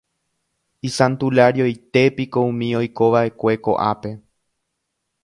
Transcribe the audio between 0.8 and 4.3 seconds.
Isantularioitépiko umi oikova'ekue ko'ápe.